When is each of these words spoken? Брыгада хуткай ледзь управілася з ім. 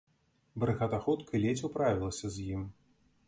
Брыгада 0.63 0.99
хуткай 1.03 1.43
ледзь 1.45 1.63
управілася 1.71 2.25
з 2.37 2.47
ім. 2.57 2.67